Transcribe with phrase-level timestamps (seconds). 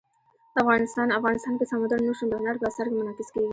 [1.19, 3.49] افغانستان کې سمندر نه شتون د هنر په اثار کې منعکس کېږي.